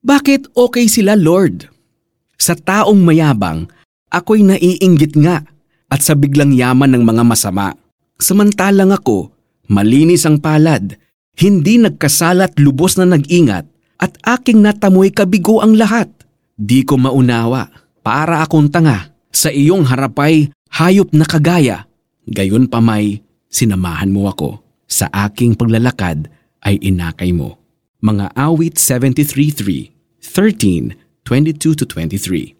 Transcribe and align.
Bakit 0.00 0.56
okay 0.56 0.88
sila, 0.88 1.12
Lord? 1.12 1.68
Sa 2.40 2.56
taong 2.56 3.04
mayabang, 3.04 3.68
ako'y 4.08 4.40
naiinggit 4.40 5.12
nga 5.20 5.44
at 5.92 6.00
sa 6.00 6.16
biglang 6.16 6.56
yaman 6.56 6.96
ng 6.96 7.04
mga 7.04 7.20
masama. 7.20 7.76
Samantalang 8.16 8.96
ako, 8.96 9.28
malinis 9.68 10.24
ang 10.24 10.40
palad, 10.40 10.96
hindi 11.36 11.76
nagkasalat 11.76 12.56
lubos 12.56 12.96
na 12.96 13.12
nag-ingat 13.12 13.68
at 14.00 14.12
aking 14.24 14.64
natamoy 14.64 15.12
kabigo 15.12 15.60
ang 15.60 15.76
lahat. 15.76 16.08
Di 16.56 16.80
ko 16.80 16.96
maunawa, 16.96 17.68
para 18.00 18.40
akong 18.40 18.72
tanga, 18.72 19.12
sa 19.28 19.52
iyong 19.52 19.84
harapay 19.84 20.48
hayop 20.80 21.12
na 21.12 21.28
kagaya. 21.28 21.84
Gayon 22.24 22.72
pa 22.72 22.80
may, 22.80 23.20
sinamahan 23.52 24.08
mo 24.08 24.32
ako. 24.32 24.64
Sa 24.88 25.12
aking 25.12 25.60
paglalakad 25.60 26.32
ay 26.64 26.80
inakay 26.80 27.36
mo. 27.36 27.59
Mga 28.00 28.32
awit 28.32 28.80
73.3, 28.80 29.92
13, 30.24 30.96
22-23 31.20 32.56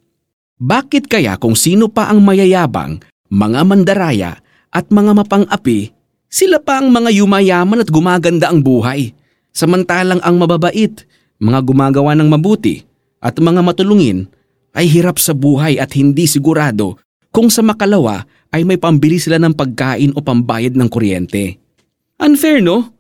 Bakit 0.61 1.09
kaya 1.09 1.41
kung 1.41 1.57
sino 1.57 1.89
pa 1.89 2.13
ang 2.13 2.21
mayayabang, 2.21 3.01
mga 3.33 3.61
mandaraya 3.65 4.45
at 4.69 4.93
mga 4.93 5.17
mapang-api, 5.17 5.97
sila 6.29 6.61
pa 6.61 6.85
ang 6.85 6.93
mga 6.93 7.09
yumayaman 7.17 7.81
at 7.81 7.89
gumaganda 7.89 8.53
ang 8.53 8.61
buhay, 8.61 9.17
samantalang 9.49 10.21
ang 10.21 10.37
mababait, 10.37 11.09
mga 11.41 11.61
gumagawa 11.65 12.13
ng 12.21 12.29
mabuti, 12.29 12.85
at 13.25 13.41
mga 13.41 13.65
matulungin 13.65 14.29
ay 14.77 14.93
hirap 14.93 15.17
sa 15.17 15.33
buhay 15.33 15.81
at 15.81 15.97
hindi 15.97 16.29
sigurado 16.29 17.01
kung 17.33 17.49
sa 17.49 17.65
makalawa 17.65 18.29
ay 18.53 18.69
may 18.69 18.77
pambili 18.77 19.17
sila 19.17 19.41
ng 19.41 19.57
pagkain 19.57 20.13
o 20.13 20.21
pambayad 20.21 20.77
ng 20.77 20.89
kuryente. 20.93 21.57
Unfair 22.21 22.61
no? 22.61 22.93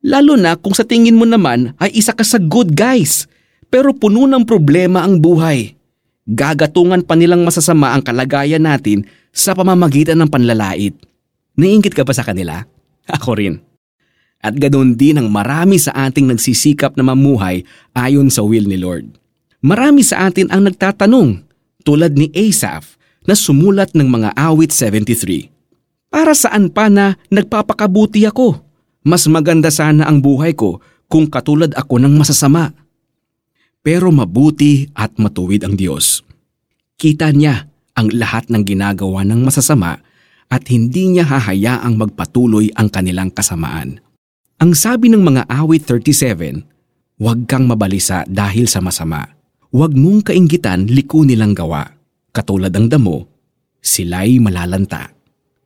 Lalo 0.00 0.32
na 0.32 0.56
kung 0.56 0.72
sa 0.72 0.80
tingin 0.80 1.16
mo 1.16 1.28
naman 1.28 1.76
ay 1.76 1.92
isa 1.92 2.16
ka 2.16 2.24
sa 2.24 2.40
good 2.40 2.72
guys, 2.72 3.28
pero 3.68 3.92
puno 3.92 4.24
ng 4.24 4.48
problema 4.48 5.04
ang 5.04 5.20
buhay. 5.20 5.76
Gagatungan 6.24 7.04
pa 7.04 7.12
nilang 7.16 7.44
masasama 7.44 7.92
ang 7.92 8.00
kalagayan 8.00 8.64
natin 8.64 9.04
sa 9.28 9.52
pamamagitan 9.52 10.16
ng 10.16 10.28
panlalait. 10.32 10.96
Naiingit 11.52 11.92
ka 11.92 12.00
ba 12.00 12.16
sa 12.16 12.24
kanila? 12.24 12.64
Ako 13.20 13.36
rin. 13.36 13.60
At 14.40 14.56
ganoon 14.56 14.96
din 14.96 15.20
ang 15.20 15.28
marami 15.28 15.76
sa 15.76 15.92
ating 15.92 16.32
nagsisikap 16.32 16.96
na 16.96 17.04
mamuhay 17.04 17.60
ayon 17.92 18.32
sa 18.32 18.40
will 18.40 18.64
ni 18.64 18.80
Lord. 18.80 19.20
Marami 19.60 20.00
sa 20.00 20.24
atin 20.24 20.48
ang 20.48 20.64
nagtatanong, 20.64 21.44
tulad 21.84 22.16
ni 22.16 22.32
Asaph 22.32 22.96
na 23.28 23.36
sumulat 23.36 23.92
ng 23.92 24.08
mga 24.08 24.32
awit 24.32 24.72
73. 24.72 25.52
Para 26.08 26.32
saan 26.32 26.72
pa 26.72 26.88
na 26.88 27.20
nagpapakabuti 27.28 28.24
ako? 28.24 28.69
Mas 29.00 29.24
maganda 29.28 29.72
sana 29.72 30.04
ang 30.08 30.20
buhay 30.20 30.52
ko 30.52 30.80
kung 31.08 31.26
katulad 31.26 31.72
ako 31.76 32.00
ng 32.00 32.14
masasama. 32.16 32.76
Pero 33.80 34.12
mabuti 34.12 34.92
at 34.92 35.16
matuwid 35.16 35.64
ang 35.64 35.74
Diyos. 35.74 36.20
Kita 37.00 37.32
niya 37.32 37.64
ang 37.96 38.12
lahat 38.12 38.52
ng 38.52 38.60
ginagawa 38.60 39.24
ng 39.24 39.40
masasama 39.40 39.96
at 40.52 40.62
hindi 40.68 41.16
niya 41.16 41.24
hahayaang 41.24 41.96
magpatuloy 41.96 42.68
ang 42.76 42.92
kanilang 42.92 43.32
kasamaan. 43.32 44.04
Ang 44.60 44.76
sabi 44.76 45.08
ng 45.08 45.24
mga 45.24 45.48
awit 45.48 45.88
37, 45.88 46.66
Huwag 47.20 47.48
kang 47.48 47.68
mabalisa 47.68 48.24
dahil 48.28 48.68
sa 48.68 48.80
masama 48.80 49.40
Huwag 49.70 49.94
mong 49.94 50.26
kainggitan 50.26 50.90
liko 50.90 51.22
nilang 51.22 51.54
gawa. 51.54 51.86
Katulad 52.34 52.74
ng 52.74 52.90
damo, 52.90 53.30
sila'y 53.78 54.42
malalanta. 54.42 55.14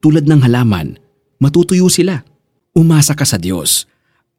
Tulad 0.04 0.28
ng 0.28 0.44
halaman, 0.44 1.00
matutuyo 1.40 1.88
sila. 1.88 2.20
Umasa 2.74 3.14
ka 3.14 3.22
sa 3.22 3.38
Diyos. 3.38 3.86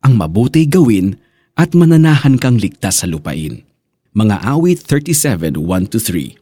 Ang 0.04 0.20
mabuti 0.20 0.68
gawin 0.68 1.16
at 1.56 1.72
mananahan 1.72 2.36
kang 2.36 2.60
ligtas 2.60 3.02
sa 3.02 3.08
lupain. 3.08 3.64
Mga 4.12 4.36
awit 4.44 4.84
37, 4.84 5.56
1-3 5.56 6.36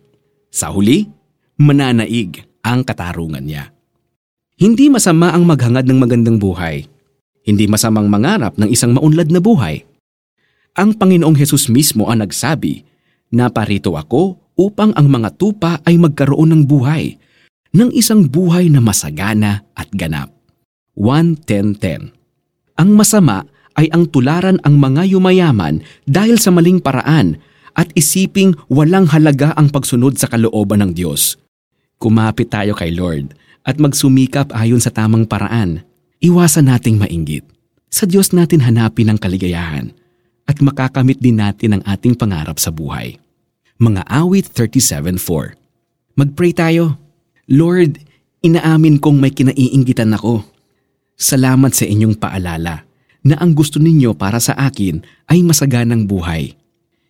Sa 0.49 0.73
huli, 0.73 1.05
mananaig 1.61 2.41
ang 2.65 2.81
katarungan 2.81 3.45
niya. 3.45 3.69
Hindi 4.57 4.89
masama 4.89 5.37
ang 5.37 5.45
maghangad 5.45 5.85
ng 5.85 5.97
magandang 6.01 6.37
buhay. 6.41 6.89
Hindi 7.45 7.69
masamang 7.69 8.09
mangarap 8.09 8.57
ng 8.57 8.73
isang 8.73 8.97
maunlad 8.97 9.29
na 9.29 9.37
buhay. 9.37 9.85
Ang 10.73 10.97
Panginoong 10.97 11.37
Hesus 11.37 11.69
mismo 11.69 12.09
ang 12.09 12.25
nagsabi 12.25 12.89
Naparito 13.33 13.97
ako 13.97 14.53
upang 14.53 14.93
ang 14.93 15.09
mga 15.09 15.33
tupa 15.41 15.81
ay 15.89 15.97
magkaroon 15.97 16.53
ng 16.53 16.63
buhay, 16.69 17.17
ng 17.73 17.89
isang 17.89 18.29
buhay 18.29 18.69
na 18.69 18.77
masagana 18.77 19.65
at 19.73 19.89
ganap. 19.89 20.29
1.10.10 20.93 22.13
Ang 22.77 22.89
masama 22.93 23.49
ay 23.73 23.89
ang 23.89 24.05
tularan 24.05 24.61
ang 24.61 24.77
mga 24.77 25.09
yumayaman 25.09 25.81
dahil 26.05 26.37
sa 26.37 26.53
maling 26.53 26.77
paraan 26.77 27.41
at 27.73 27.89
isiping 27.97 28.53
walang 28.69 29.09
halaga 29.09 29.57
ang 29.57 29.73
pagsunod 29.73 30.13
sa 30.21 30.29
kalooban 30.29 30.85
ng 30.85 30.93
Diyos. 30.93 31.41
Kumapit 31.97 32.53
tayo 32.53 32.77
kay 32.77 32.93
Lord 32.93 33.33
at 33.65 33.81
magsumikap 33.81 34.53
ayon 34.53 34.77
sa 34.77 34.93
tamang 34.93 35.25
paraan. 35.25 35.81
Iwasan 36.21 36.69
nating 36.69 37.01
mainggit. 37.01 37.43
Sa 37.89 38.05
Diyos 38.05 38.29
natin 38.29 38.61
hanapin 38.61 39.09
ang 39.09 39.17
kaligayahan 39.17 39.97
at 40.45 40.61
makakamit 40.61 41.17
din 41.17 41.41
natin 41.41 41.77
ang 41.77 41.83
ating 41.89 42.13
pangarap 42.13 42.61
sa 42.61 42.69
buhay. 42.69 43.17
Mga 43.81 44.05
awit 44.05 44.45
37.4 44.53 45.57
Magpray 46.13 46.53
tayo. 46.53 47.01
Lord, 47.49 47.97
inaamin 48.45 49.01
kong 49.01 49.17
may 49.17 49.33
kinaiinggitan 49.33 50.13
ako. 50.13 50.52
Salamat 51.23 51.71
sa 51.71 51.87
inyong 51.87 52.19
paalala 52.19 52.83
na 53.23 53.39
ang 53.39 53.55
gusto 53.55 53.79
ninyo 53.79 54.11
para 54.11 54.43
sa 54.43 54.59
akin 54.59 54.99
ay 55.31 55.39
masaganang 55.39 56.03
buhay. 56.03 56.51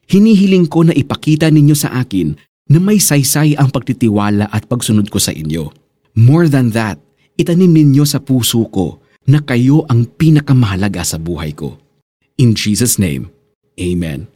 Hinihiling 0.06 0.70
ko 0.70 0.86
na 0.86 0.94
ipakita 0.94 1.50
ninyo 1.50 1.74
sa 1.74 1.90
akin 1.98 2.38
na 2.70 2.78
may 2.78 3.02
saysay 3.02 3.58
ang 3.58 3.74
pagtitiwala 3.74 4.54
at 4.54 4.70
pagsunod 4.70 5.10
ko 5.10 5.18
sa 5.18 5.34
inyo. 5.34 5.74
More 6.14 6.46
than 6.46 6.70
that, 6.78 7.02
itanim 7.42 7.74
ninyo 7.74 8.06
sa 8.06 8.22
puso 8.22 8.70
ko 8.70 9.02
na 9.26 9.42
kayo 9.42 9.82
ang 9.90 10.06
pinakamahalaga 10.06 11.02
sa 11.02 11.18
buhay 11.18 11.58
ko. 11.58 11.82
In 12.38 12.54
Jesus' 12.54 13.02
name, 13.02 13.34
Amen. 13.82 14.30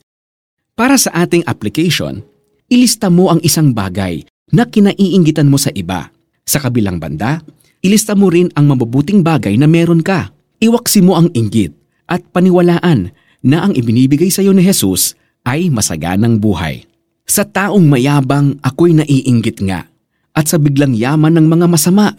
Para 0.74 0.98
sa 0.98 1.14
ating 1.14 1.46
application, 1.46 2.26
ilista 2.66 3.14
mo 3.14 3.30
ang 3.30 3.38
isang 3.46 3.78
bagay 3.78 4.26
na 4.50 4.66
kinaiinggitan 4.66 5.46
mo 5.46 5.62
sa 5.62 5.70
iba. 5.78 6.10
Sa 6.48 6.58
kabilang 6.58 6.98
banda, 6.98 7.46
ilista 7.88 8.14
mo 8.14 8.28
rin 8.28 8.52
ang 8.60 8.68
mabubuting 8.68 9.24
bagay 9.24 9.56
na 9.56 9.66
meron 9.66 10.04
ka. 10.04 10.36
Iwaksi 10.60 11.00
mo 11.00 11.16
ang 11.16 11.32
inggit 11.32 11.72
at 12.12 12.20
paniwalaan 12.36 13.16
na 13.40 13.64
ang 13.64 13.72
ibinibigay 13.72 14.28
sa 14.28 14.44
iyo 14.44 14.52
ni 14.52 14.60
Jesus 14.60 15.16
ay 15.48 15.72
masaganang 15.72 16.36
buhay. 16.44 16.84
Sa 17.24 17.48
taong 17.48 17.88
mayabang 17.88 18.60
ako'y 18.60 18.92
naiinggit 18.92 19.64
nga 19.64 19.88
at 20.36 20.46
sa 20.52 20.60
biglang 20.60 20.92
yaman 20.92 21.40
ng 21.40 21.48
mga 21.48 21.66
masama. 21.72 22.12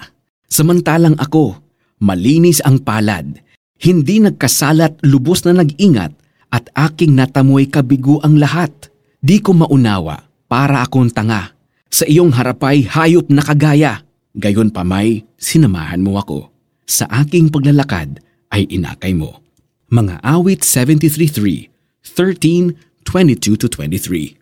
Samantalang 0.48 1.14
ako, 1.20 1.60
malinis 2.00 2.64
ang 2.64 2.80
palad, 2.80 3.36
hindi 3.84 4.18
nagkasalat 4.18 5.04
lubos 5.04 5.44
na 5.44 5.60
nag-ingat 5.60 6.16
at 6.48 6.64
aking 6.72 7.12
natamoy 7.12 7.68
kabigo 7.68 8.18
ang 8.24 8.40
lahat. 8.40 8.72
Di 9.20 9.44
ko 9.44 9.52
maunawa 9.52 10.24
para 10.48 10.80
akong 10.80 11.12
tanga. 11.12 11.52
Sa 11.92 12.08
iyong 12.08 12.32
harapay 12.32 12.88
hayop 12.88 13.28
na 13.28 13.44
kagaya. 13.44 14.07
Gayon 14.38 14.70
pa 14.70 14.86
may 14.86 15.26
sinamahan 15.34 15.98
mo 15.98 16.14
ako. 16.14 16.54
Sa 16.86 17.10
aking 17.10 17.50
paglalakad 17.50 18.22
ay 18.54 18.70
inakay 18.70 19.10
mo. 19.10 19.42
Mga 19.90 20.22
awit 20.22 20.62
73.3, 20.62 21.66
13, 22.06 22.78
22-23 23.02 24.37